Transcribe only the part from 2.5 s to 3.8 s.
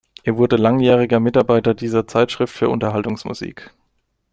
für Unterhaltungsmusik.